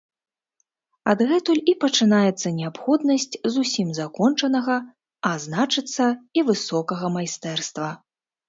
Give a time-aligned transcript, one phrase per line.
[1.11, 4.77] Адгэтуль і пачынаецца неабходнасць зусім закончанага,
[5.33, 6.05] а значыцца,
[6.39, 7.89] і высокага майстэрства.